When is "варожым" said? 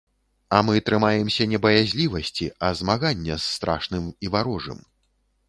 4.39-4.83